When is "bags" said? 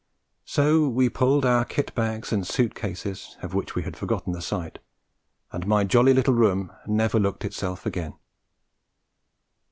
1.93-2.33